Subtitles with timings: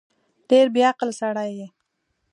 [0.49, 1.67] ډېر بیعقل سړی یې